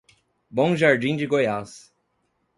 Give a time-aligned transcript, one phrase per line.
[0.49, 1.93] Bom Jardim de Goiás